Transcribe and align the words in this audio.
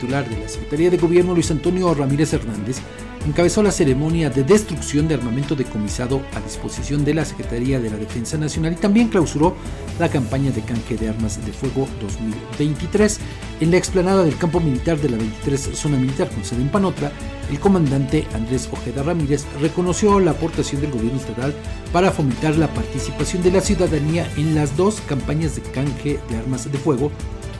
titular 0.00 0.28
de 0.28 0.38
la 0.38 0.48
Secretaría 0.48 0.90
de 0.90 0.96
Gobierno, 0.96 1.34
Luis 1.34 1.50
Antonio 1.50 1.92
Ramírez 1.92 2.32
Hernández, 2.32 2.78
encabezó 3.26 3.62
la 3.62 3.70
ceremonia 3.70 4.30
de 4.30 4.44
destrucción 4.44 5.06
de 5.06 5.14
armamento 5.14 5.54
decomisado 5.54 6.22
a 6.34 6.40
disposición 6.40 7.04
de 7.04 7.12
la 7.12 7.26
Secretaría 7.26 7.78
de 7.78 7.90
la 7.90 7.98
Defensa 7.98 8.38
Nacional 8.38 8.72
y 8.72 8.76
también 8.76 9.08
clausuró 9.08 9.54
la 9.98 10.08
campaña 10.08 10.50
de 10.52 10.62
canje 10.62 10.96
de 10.96 11.10
armas 11.10 11.44
de 11.44 11.52
fuego 11.52 11.86
2023. 12.00 13.20
En 13.60 13.70
la 13.70 13.76
explanada 13.76 14.24
del 14.24 14.38
campo 14.38 14.58
militar 14.58 14.96
de 14.98 15.10
la 15.10 15.18
23 15.18 15.70
Zona 15.74 15.98
Militar 15.98 16.30
con 16.30 16.44
sede 16.44 16.62
en 16.62 16.70
Panotra, 16.70 17.12
el 17.50 17.60
comandante 17.60 18.26
Andrés 18.32 18.70
Ojeda 18.72 19.02
Ramírez 19.02 19.44
reconoció 19.60 20.18
la 20.18 20.30
aportación 20.30 20.80
del 20.80 20.92
gobierno 20.92 21.20
estatal 21.20 21.54
para 21.92 22.10
fomentar 22.10 22.56
la 22.56 22.72
participación 22.72 23.42
de 23.42 23.52
la 23.52 23.60
ciudadanía 23.60 24.26
en 24.38 24.54
las 24.54 24.78
dos 24.78 25.02
campañas 25.02 25.56
de 25.56 25.62
canje 25.62 26.18
de 26.30 26.38
armas 26.38 26.70
de 26.72 26.78
fuego, 26.78 27.10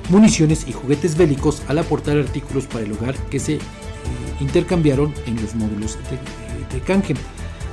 municiones 0.09 0.67
y 0.67 0.73
juguetes 0.73 1.17
bélicos 1.17 1.63
al 1.69 1.79
aportar 1.79 2.19
artículos 2.19 2.67
para 2.67 2.85
el 2.85 2.93
hogar 2.93 3.15
que 3.29 3.39
se 3.39 3.59
intercambiaron 4.41 5.13
en 5.27 5.41
los 5.41 5.55
módulos 5.55 5.99
de, 6.11 6.75
de 6.75 6.83
canje. 6.83 7.15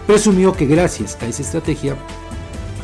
Presumió 0.06 0.54
que 0.54 0.66
gracias 0.66 1.18
a 1.22 1.28
esa 1.28 1.42
estrategia 1.42 1.96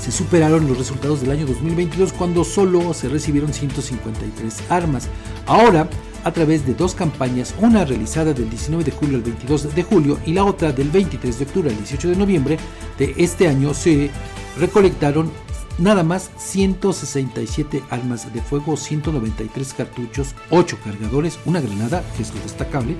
se 0.03 0.11
superaron 0.11 0.67
los 0.67 0.77
resultados 0.77 1.21
del 1.21 1.31
año 1.31 1.45
2022 1.45 2.11
cuando 2.13 2.43
solo 2.43 2.93
se 2.93 3.07
recibieron 3.07 3.53
153 3.53 4.63
armas. 4.69 5.07
Ahora, 5.45 5.87
a 6.25 6.31
través 6.31 6.65
de 6.65 6.73
dos 6.73 6.95
campañas, 6.95 7.53
una 7.59 7.85
realizada 7.85 8.33
del 8.33 8.49
19 8.49 8.83
de 8.83 8.91
julio 8.91 9.17
al 9.17 9.23
22 9.23 9.73
de 9.73 9.83
julio 9.83 10.19
y 10.25 10.33
la 10.33 10.43
otra 10.43 10.71
del 10.71 10.89
23 10.89 11.39
de 11.39 11.45
octubre 11.45 11.69
al 11.69 11.77
18 11.77 12.09
de 12.09 12.15
noviembre 12.15 12.57
de 12.97 13.13
este 13.17 13.47
año, 13.47 13.73
se 13.73 14.09
recolectaron 14.59 15.31
nada 15.77 16.03
más 16.03 16.31
167 16.37 17.83
armas 17.89 18.31
de 18.33 18.41
fuego, 18.41 18.77
193 18.77 19.73
cartuchos, 19.73 20.35
8 20.49 20.77
cargadores, 20.83 21.39
una 21.45 21.61
granada, 21.61 22.03
que 22.15 22.23
es 22.23 22.33
lo 22.33 22.41
destacable, 22.41 22.95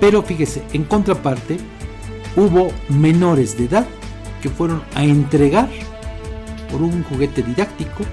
pero 0.00 0.22
fíjese, 0.22 0.62
en 0.72 0.84
contraparte, 0.84 1.58
hubo 2.36 2.68
menores 2.88 3.56
de 3.56 3.64
edad 3.64 3.86
que 4.42 4.50
fueron 4.50 4.82
a 4.94 5.04
entregar 5.04 5.68
por 6.70 6.82
un 6.82 7.02
juguete 7.04 7.42
didáctico 7.42 8.04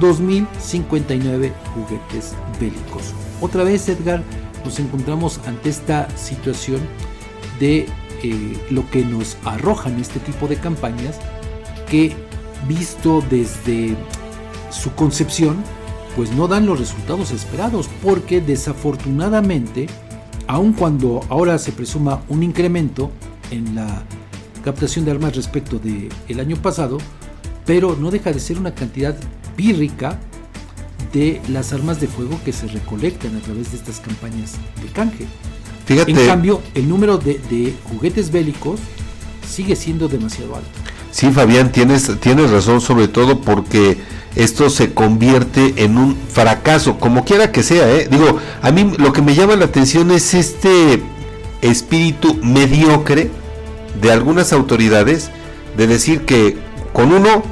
2.059 0.00 1.52
juguetes 1.74 2.34
bélicos. 2.60 3.14
Otra 3.40 3.64
vez, 3.64 3.88
Edgar, 3.88 4.22
nos 4.64 4.78
encontramos 4.78 5.40
ante 5.46 5.68
esta 5.68 6.08
situación 6.16 6.80
de 7.58 7.86
eh, 8.22 8.56
lo 8.70 8.88
que 8.90 9.04
nos 9.04 9.36
arrojan 9.44 10.00
este 10.00 10.20
tipo 10.20 10.46
de 10.46 10.56
campañas 10.56 11.18
que 11.88 12.14
visto 12.66 13.22
desde 13.28 13.96
su 14.70 14.94
concepción 14.94 15.56
pues 16.16 16.30
no 16.32 16.46
dan 16.48 16.66
los 16.66 16.78
resultados 16.78 17.30
esperados 17.30 17.88
porque 18.02 18.40
desafortunadamente 18.40 19.86
aun 20.46 20.72
cuando 20.72 21.20
ahora 21.28 21.58
se 21.58 21.72
presuma 21.72 22.22
un 22.28 22.42
incremento 22.42 23.10
en 23.50 23.74
la 23.74 24.02
captación 24.62 25.04
de 25.04 25.10
armas 25.10 25.34
respecto 25.36 25.78
del 25.78 26.08
el 26.28 26.40
año 26.40 26.56
pasado, 26.56 26.98
pero 27.66 27.96
no 27.98 28.10
deja 28.10 28.32
de 28.32 28.40
ser 28.40 28.58
una 28.58 28.74
cantidad 28.74 29.16
pírrica 29.56 30.18
de 31.12 31.40
las 31.48 31.72
armas 31.72 32.00
de 32.00 32.06
fuego 32.06 32.38
que 32.44 32.52
se 32.52 32.66
recolectan 32.66 33.36
a 33.36 33.40
través 33.40 33.72
de 33.72 33.78
estas 33.78 34.00
campañas 34.00 34.54
de 34.82 34.88
canje. 34.92 35.26
Fíjate, 35.84 36.10
En 36.12 36.26
cambio, 36.26 36.60
el 36.74 36.88
número 36.88 37.18
de, 37.18 37.40
de 37.50 37.74
juguetes 37.90 38.30
bélicos 38.30 38.80
sigue 39.46 39.76
siendo 39.76 40.08
demasiado 40.08 40.56
alto. 40.56 40.81
Sí, 41.12 41.30
Fabián, 41.30 41.70
tienes, 41.70 42.10
tienes 42.20 42.50
razón 42.50 42.80
sobre 42.80 43.06
todo 43.06 43.40
porque 43.42 43.98
esto 44.34 44.70
se 44.70 44.94
convierte 44.94 45.74
en 45.76 45.98
un 45.98 46.16
fracaso, 46.16 46.98
como 46.98 47.24
quiera 47.24 47.52
que 47.52 47.62
sea. 47.62 47.88
¿eh? 47.90 48.08
Digo, 48.10 48.38
a 48.62 48.70
mí 48.72 48.94
lo 48.98 49.12
que 49.12 49.20
me 49.20 49.34
llama 49.34 49.54
la 49.56 49.66
atención 49.66 50.10
es 50.10 50.32
este 50.32 51.02
espíritu 51.60 52.34
mediocre 52.42 53.30
de 54.00 54.10
algunas 54.10 54.54
autoridades 54.54 55.30
de 55.76 55.86
decir 55.86 56.22
que 56.22 56.56
con 56.94 57.12
uno 57.12 57.42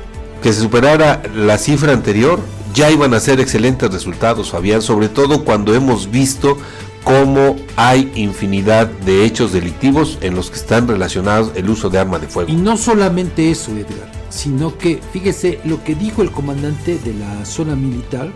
que 0.42 0.54
se 0.54 0.62
superara 0.62 1.22
la 1.34 1.58
cifra 1.58 1.92
anterior 1.92 2.40
ya 2.72 2.90
iban 2.90 3.12
a 3.12 3.20
ser 3.20 3.40
excelentes 3.40 3.92
resultados, 3.92 4.50
Fabián, 4.50 4.80
sobre 4.80 5.10
todo 5.10 5.44
cuando 5.44 5.74
hemos 5.74 6.10
visto 6.10 6.56
cómo 7.04 7.56
hay 7.76 8.10
infinidad 8.14 8.86
de 8.86 9.24
hechos 9.24 9.52
delictivos 9.52 10.18
en 10.20 10.34
los 10.34 10.50
que 10.50 10.56
están 10.56 10.86
relacionados 10.86 11.52
el 11.54 11.68
uso 11.68 11.90
de 11.90 11.98
arma 11.98 12.18
de 12.18 12.28
fuego. 12.28 12.50
Y 12.50 12.56
no 12.56 12.76
solamente 12.76 13.50
eso, 13.50 13.72
Edgar, 13.72 14.10
sino 14.28 14.76
que 14.76 15.00
fíjese 15.12 15.60
lo 15.64 15.82
que 15.82 15.94
dijo 15.94 16.22
el 16.22 16.30
comandante 16.30 16.98
de 16.98 17.14
la 17.14 17.44
zona 17.44 17.74
militar, 17.74 18.30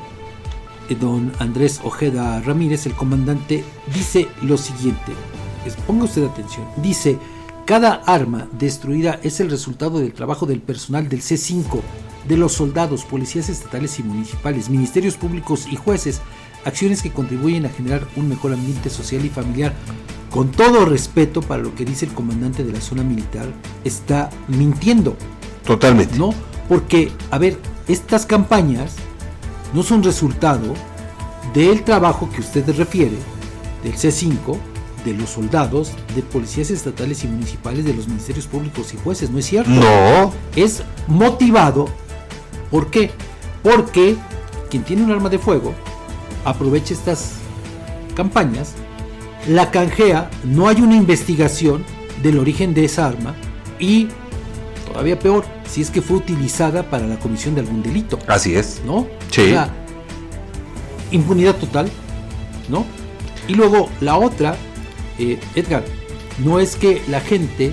eh, 0.89 0.97
don 0.99 1.33
Andrés 1.39 1.81
Ojeda 1.85 2.41
Ramírez, 2.41 2.87
el 2.87 2.95
comandante, 2.95 3.65
dice 3.95 4.29
lo 4.43 4.59
siguiente, 4.59 5.13
ponga 5.87 6.05
usted 6.05 6.25
atención, 6.25 6.67
dice, 6.77 7.19
cada 7.65 7.95
arma 8.07 8.49
destruida 8.59 9.19
es 9.23 9.41
el 9.41 9.51
resultado 9.51 9.99
del 9.99 10.13
trabajo 10.13 10.45
del 10.45 10.61
personal 10.61 11.09
del 11.09 11.23
C5, 11.23 11.81
de 12.29 12.37
los 12.37 12.53
soldados, 12.53 13.05
policías 13.05 13.49
estatales 13.49 13.99
y 13.99 14.03
municipales, 14.03 14.69
ministerios 14.69 15.17
públicos 15.17 15.67
y 15.71 15.77
jueces, 15.77 16.21
acciones 16.65 17.03
que 17.03 17.11
contribuyen 17.11 17.67
a 17.67 17.69
generar 17.69 18.07
un 18.17 18.29
mejor 18.29 18.53
ambiente 18.53 18.91
social 18.91 19.25
y 19.25 19.29
familiar. 19.29 19.75
Con 20.31 20.51
todo 20.51 20.85
respeto 20.85 21.41
para 21.41 21.63
lo 21.63 21.75
que 21.75 21.85
dice 21.85 22.07
el 22.07 22.13
comandante 22.13 22.65
de 22.65 22.73
la 22.73 22.81
zona 22.81 23.05
militar, 23.05 23.47
está 23.85 24.31
mintiendo, 24.49 25.17
Totalmente. 25.65 26.19
¿no? 26.19 26.35
Porque, 26.69 27.13
a 27.31 27.39
ver, 27.39 27.59
estas 27.87 28.27
campañas 28.27 28.97
no 29.73 29.83
son 29.83 30.03
resultado 30.03 30.75
del 31.53 31.85
trabajo 31.85 32.29
que 32.31 32.41
usted 32.41 32.69
refiere, 32.77 33.17
del 33.85 33.95
C5, 33.95 34.57
de 35.05 35.15
los 35.15 35.31
soldados, 35.31 35.93
de 36.17 36.23
policías 36.23 36.71
estatales 36.71 37.23
y 37.23 37.29
municipales, 37.29 37.85
de 37.85 37.95
los 37.95 38.09
ministerios 38.09 38.47
públicos 38.47 38.93
y 38.93 38.97
jueces, 38.97 39.31
¿no 39.31 39.39
es 39.39 39.47
cierto? 39.47 39.71
No, 39.71 40.33
es 40.57 40.83
motivado. 41.07 41.87
¿Por 42.71 42.91
qué? 42.91 43.11
Porque 43.63 44.17
quien 44.71 44.83
tiene 44.83 45.05
un 45.05 45.13
arma 45.13 45.29
de 45.29 45.39
fuego 45.39 45.75
aprovecha 46.45 46.95
estas 46.95 47.33
campañas, 48.15 48.75
la 49.49 49.71
canjea, 49.71 50.31
no 50.45 50.69
hay 50.69 50.81
una 50.81 50.97
investigación 50.97 51.85
del 52.23 52.39
origen 52.39 52.75
de 52.75 52.85
esa 52.85 53.07
arma 53.07 53.35
y 53.79 54.09
todavía 54.87 55.19
peor, 55.19 55.45
si 55.69 55.83
es 55.83 55.91
que 55.91 56.01
fue 56.01 56.17
utilizada 56.17 56.89
para 56.89 57.07
la 57.07 57.19
comisión 57.19 57.55
de 57.55 57.61
algún 57.63 57.83
delito, 57.83 58.19
así 58.27 58.55
es. 58.55 58.81
¿no? 58.87 59.07
Sí. 59.31 59.43
O 59.43 59.49
sea, 59.49 59.69
impunidad 61.11 61.57
total, 61.57 61.91
¿no? 62.69 62.85
Y 63.49 63.55
luego 63.55 63.89
la 64.01 64.17
otra, 64.17 64.57
eh, 65.19 65.39
Edgar, 65.55 65.85
no 66.39 66.61
es 66.61 66.77
que 66.77 67.03
la 67.09 67.21
gente 67.21 67.73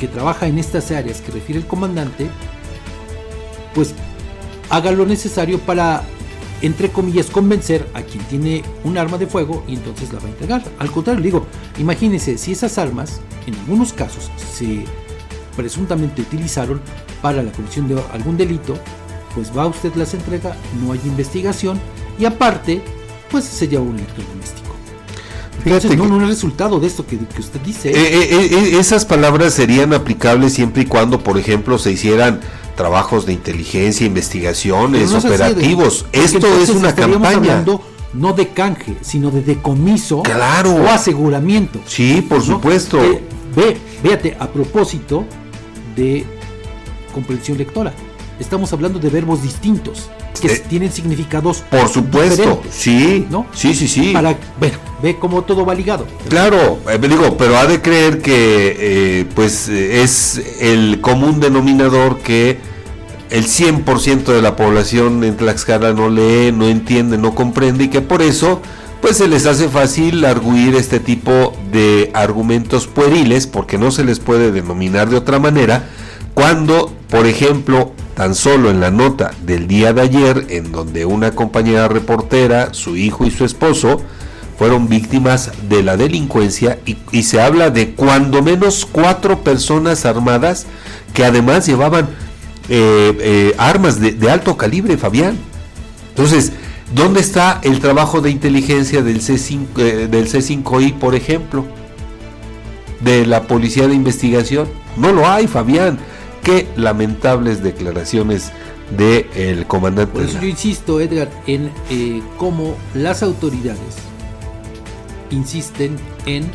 que 0.00 0.08
trabaja 0.08 0.46
en 0.46 0.58
estas 0.58 0.90
áreas 0.90 1.20
que 1.20 1.32
refiere 1.32 1.60
el 1.60 1.66
comandante, 1.66 2.28
pues 3.74 3.94
haga 4.70 4.90
lo 4.90 5.06
necesario 5.06 5.58
para, 5.58 6.02
entre 6.62 6.90
comillas, 6.90 7.26
convencer 7.26 7.88
a 7.94 8.02
quien 8.02 8.24
tiene 8.24 8.62
un 8.84 8.98
arma 8.98 9.18
de 9.18 9.26
fuego 9.26 9.64
y 9.68 9.74
entonces 9.74 10.12
la 10.12 10.18
va 10.20 10.26
a 10.26 10.30
entregar. 10.30 10.62
Al 10.78 10.90
contrario, 10.90 11.22
digo, 11.22 11.46
imagínense 11.78 12.38
si 12.38 12.52
esas 12.52 12.78
armas, 12.78 13.20
en 13.46 13.54
algunos 13.54 13.92
casos, 13.92 14.30
se 14.52 14.84
presuntamente 15.56 16.22
utilizaron 16.22 16.80
para 17.22 17.42
la 17.42 17.52
comisión 17.52 17.88
de 17.88 18.00
algún 18.12 18.36
delito, 18.36 18.78
pues 19.34 19.56
va 19.56 19.66
usted 19.66 19.94
las 19.96 20.14
entrega, 20.14 20.56
no 20.82 20.92
hay 20.92 21.00
investigación 21.04 21.80
y 22.18 22.24
aparte, 22.24 22.82
pues 23.30 23.44
se 23.44 23.68
lleva 23.68 23.82
un 23.82 23.96
electrodoméstico. 23.96 24.66
Entonces, 25.64 25.90
Fíjate 25.90 25.96
no, 25.96 26.18
no 26.18 26.22
es 26.22 26.28
resultado 26.28 26.78
de 26.78 26.86
esto 26.86 27.06
que, 27.06 27.18
que 27.18 27.40
usted 27.40 27.60
dice. 27.60 27.90
Eh, 27.90 27.94
eh, 27.96 28.48
eh, 28.52 28.78
esas 28.78 29.04
palabras 29.04 29.52
serían 29.52 29.92
aplicables 29.94 30.52
siempre 30.52 30.82
y 30.82 30.86
cuando, 30.86 31.20
por 31.20 31.38
ejemplo, 31.38 31.78
se 31.78 31.92
hicieran 31.92 32.40
trabajos 32.76 33.26
de 33.26 33.32
inteligencia, 33.32 34.06
investigaciones, 34.06 35.10
no 35.10 35.18
operativos. 35.18 36.06
Esto 36.12 36.46
es 36.60 36.68
una 36.70 36.94
campaña. 36.94 37.36
hablando 37.36 37.82
no 38.12 38.32
de 38.32 38.48
canje, 38.48 38.96
sino 39.02 39.30
de 39.30 39.42
decomiso 39.42 40.22
Claro. 40.22 40.74
o 40.74 40.88
aseguramiento. 40.88 41.80
Sí, 41.86 42.24
por 42.26 42.38
¿no? 42.38 42.44
supuesto. 42.44 43.02
Eh, 43.02 43.22
ve, 43.54 43.76
véate, 44.02 44.36
a 44.38 44.46
propósito 44.48 45.24
de 45.96 46.24
comprensión 47.12 47.58
lectora. 47.58 47.92
Estamos 48.38 48.72
hablando 48.72 48.98
de 48.98 49.08
verbos 49.08 49.42
distintos 49.42 50.08
que 50.40 50.48
Eh, 50.48 50.62
tienen 50.68 50.92
significados 50.92 51.62
Por 51.70 51.88
supuesto. 51.88 52.60
Sí, 52.70 53.26
¿no? 53.30 53.46
sí, 53.54 53.74
sí, 53.74 53.88
sí. 53.88 54.10
Para, 54.12 54.36
bueno, 54.60 54.76
ve 55.02 55.16
cómo 55.18 55.42
todo 55.42 55.64
va 55.64 55.74
ligado. 55.74 56.06
Claro, 56.28 56.78
eh, 56.90 56.98
digo, 57.00 57.36
pero 57.38 57.56
ha 57.56 57.66
de 57.66 57.80
creer 57.80 58.20
que 58.20 58.76
eh, 58.78 59.26
pues 59.34 59.68
es 59.68 60.40
el 60.60 61.00
común 61.00 61.40
denominador 61.40 62.18
que 62.18 62.58
el 63.30 63.44
100% 63.44 64.24
de 64.24 64.42
la 64.42 64.56
población 64.56 65.24
en 65.24 65.36
Tlaxcala 65.36 65.92
no 65.92 66.08
lee, 66.08 66.52
no 66.52 66.66
entiende, 66.66 67.18
no 67.18 67.34
comprende 67.34 67.84
y 67.84 67.88
que 67.88 68.00
por 68.00 68.22
eso 68.22 68.60
pues 69.00 69.18
se 69.18 69.28
les 69.28 69.46
hace 69.46 69.68
fácil 69.68 70.24
arguir 70.24 70.74
este 70.74 71.00
tipo 71.00 71.52
de 71.70 72.10
argumentos 72.14 72.86
pueriles 72.86 73.46
porque 73.46 73.78
no 73.78 73.90
se 73.90 74.04
les 74.04 74.20
puede 74.20 74.52
denominar 74.52 75.10
de 75.10 75.16
otra 75.16 75.38
manera 75.38 75.84
cuando, 76.34 76.92
por 77.08 77.26
ejemplo, 77.26 77.92
tan 78.14 78.34
solo 78.34 78.70
en 78.70 78.80
la 78.80 78.90
nota 78.90 79.32
del 79.44 79.66
día 79.66 79.92
de 79.92 80.02
ayer 80.02 80.46
en 80.48 80.72
donde 80.72 81.04
una 81.04 81.32
compañera 81.32 81.88
reportera, 81.88 82.74
su 82.74 82.96
hijo 82.96 83.26
y 83.26 83.30
su 83.30 83.44
esposo 83.44 84.02
fueron 84.58 84.88
víctimas 84.88 85.50
de 85.68 85.82
la 85.82 85.96
delincuencia 85.96 86.78
y, 86.84 87.22
se 87.22 87.40
habla 87.40 87.70
de 87.70 87.94
cuando 87.94 88.42
menos 88.42 88.86
cuatro 88.90 89.44
personas 89.44 90.06
armadas 90.06 90.66
que 91.12 91.24
además 91.24 91.66
llevaban 91.66 92.08
eh, 92.68 93.16
eh, 93.20 93.54
armas 93.58 94.00
de, 94.00 94.30
alto 94.30 94.56
calibre, 94.56 94.96
Fabián. 94.96 95.36
Entonces, 96.10 96.52
¿dónde 96.94 97.20
está 97.20 97.60
el 97.62 97.80
trabajo 97.80 98.20
de 98.20 98.30
inteligencia 98.30 99.02
del, 99.02 99.20
C5, 99.20 99.66
eh, 99.78 100.08
del 100.08 100.28
C5I, 100.28 100.94
por 100.94 101.14
ejemplo? 101.14 101.64
De 103.00 103.26
la 103.26 103.42
Policía 103.42 103.86
de 103.86 103.94
Investigación. 103.94 104.66
No 104.96 105.12
lo 105.12 105.28
hay, 105.28 105.46
Fabián. 105.46 105.98
Qué 106.42 106.66
lamentables 106.76 107.62
declaraciones 107.62 108.52
del 108.96 109.26
el 109.34 109.66
comandante. 109.66 110.12
Por 110.12 110.22
eso 110.22 110.40
yo 110.40 110.46
insisto, 110.46 111.00
Edgar, 111.00 111.30
en 111.46 111.70
cómo 112.38 112.76
las 112.94 113.22
autoridades 113.22 113.96
insisten 115.30 115.96
en 116.24 116.48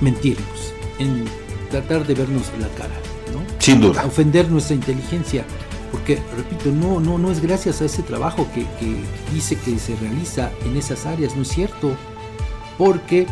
mentirnos, 0.00 0.74
en 0.98 1.24
tratar 1.70 2.06
de 2.06 2.14
vernos 2.14 2.44
la 2.60 2.68
cara, 2.68 2.94
¿no? 3.32 3.42
Sin 3.58 3.80
duda. 3.80 4.04
ofender 4.04 4.50
nuestra 4.50 4.74
inteligencia, 4.74 5.44
porque 5.90 6.20
repito, 6.36 6.70
no, 6.70 7.00
no, 7.00 7.18
no 7.18 7.30
es 7.30 7.40
gracias 7.40 7.80
a 7.80 7.86
ese 7.86 8.02
trabajo 8.02 8.46
que, 8.54 8.66
dice 9.32 9.56
que 9.56 9.78
se 9.78 9.96
realiza 9.96 10.50
en 10.64 10.76
esas 10.76 11.06
áreas, 11.06 11.36
no 11.36 11.42
es 11.42 11.48
cierto, 11.48 11.96
porque 12.78 13.26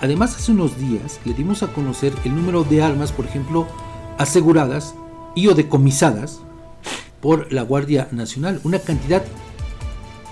además 0.00 0.36
hace 0.36 0.52
unos 0.52 0.78
días 0.78 1.20
le 1.24 1.34
dimos 1.34 1.62
a 1.62 1.68
conocer 1.68 2.12
el 2.24 2.34
número 2.34 2.64
de 2.64 2.82
armas, 2.82 3.12
por 3.12 3.26
ejemplo, 3.26 3.66
aseguradas 4.18 4.94
y 5.34 5.48
o 5.48 5.54
decomisadas 5.54 6.40
por 7.20 7.52
la 7.52 7.62
Guardia 7.62 8.08
Nacional, 8.12 8.60
una 8.64 8.78
cantidad, 8.78 9.24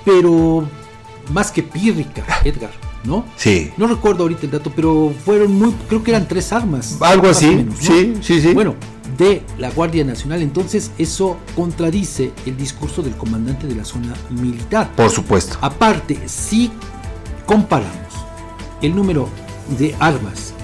pero 0.05 0.69
más 1.33 1.51
que 1.51 1.63
pírrica, 1.63 2.25
Edgar. 2.45 2.71
¿no? 3.05 3.25
Sí. 3.37 3.71
No 3.77 3.87
recuerdo 3.87 4.23
ahorita 4.23 4.47
el 4.47 4.53
dato, 4.53 4.73
pero 4.75 5.13
fueron 5.25 5.59
muy, 5.59 5.73
creo 5.89 6.03
que 6.03 6.11
eran 6.11 6.29
tres 6.29 6.53
armas. 6.53 6.99
Algo 7.01 7.29
así, 7.29 7.67
sí, 7.81 8.15
sí, 8.21 8.41
sí. 8.41 8.55
Bueno, 8.55 8.77
de 9.17 9.43
la 9.59 9.71
Guardia 9.71 10.05
Nacional. 10.05 10.43
Entonces 10.43 10.91
eso 10.99 11.39
contradice 11.55 12.33
el 12.47 12.57
discurso 12.57 13.03
del 13.03 13.17
comandante 13.17 13.67
de 13.67 13.75
la 13.75 13.85
zona 13.85 14.15
militar. 14.31 14.91
Por 14.95 15.11
supuesto. 15.11 15.59
Aparte, 15.61 16.19
si 16.27 16.71
comparamos 17.47 17.93
el 18.81 18.95
número 18.95 19.29
de 19.79 19.95
armas, 19.99 20.55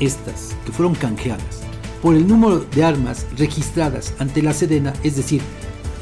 estas 0.00 0.56
que 0.64 0.72
fueron 0.72 0.94
canjeadas, 0.94 1.62
por 2.02 2.16
el 2.16 2.26
número 2.26 2.58
de 2.58 2.84
armas 2.84 3.26
registradas 3.36 4.14
ante 4.18 4.42
la 4.42 4.52
Sedena, 4.52 4.92
es 5.04 5.16
decir, 5.16 5.40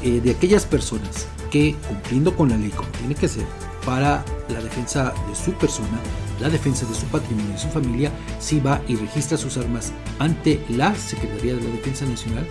eh, 0.03 0.19
de 0.19 0.31
aquellas 0.31 0.65
personas 0.65 1.27
que 1.51 1.75
cumpliendo 1.87 2.35
con 2.35 2.49
la 2.49 2.57
ley 2.57 2.69
como 2.69 2.89
tiene 2.89 3.13
que 3.13 3.27
ser, 3.27 3.45
para 3.85 4.23
la 4.49 4.61
defensa 4.61 5.13
de 5.27 5.35
su 5.35 5.53
persona, 5.53 5.99
la 6.39 6.49
defensa 6.49 6.85
de 6.85 6.93
su 6.93 7.05
patrimonio 7.07 7.53
y 7.55 7.59
su 7.59 7.67
familia, 7.69 8.11
si 8.39 8.59
va 8.59 8.81
y 8.87 8.95
registra 8.95 9.37
sus 9.37 9.57
armas 9.57 9.91
ante 10.19 10.63
la 10.69 10.93
Secretaría 10.95 11.55
de 11.55 11.63
la 11.63 11.69
Defensa 11.69 12.05
Nacional, 12.05 12.47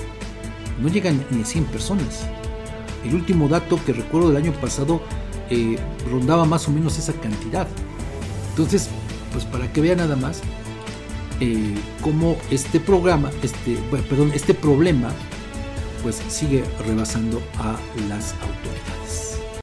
no 0.81 0.88
llegan 0.88 1.25
ni 1.31 1.43
a 1.43 1.44
100 1.44 1.65
personas. 1.67 2.27
El 3.05 3.15
último 3.15 3.49
dato 3.49 3.79
que 3.85 3.93
recuerdo 3.93 4.29
del 4.29 4.43
año 4.43 4.53
pasado 4.61 5.00
eh, 5.50 5.79
rondaba 6.11 6.44
más 6.44 6.69
o 6.69 6.71
menos 6.71 6.99
esa 6.99 7.12
cantidad. 7.15 7.67
Entonces, 8.50 8.88
pues 9.33 9.44
para 9.44 9.73
que 9.73 9.81
vean 9.81 9.99
nada 9.99 10.17
más 10.17 10.41
eh, 11.41 11.75
cómo 12.03 12.37
este 12.50 12.81
programa, 12.81 13.31
este, 13.43 13.76
perdón, 14.09 14.33
este 14.35 14.55
problema, 14.55 15.11
pues 16.03 16.21
sigue 16.29 16.65
rebasando 16.87 17.43
a 17.59 17.76
las 18.09 18.35
autoridades. 18.35 19.30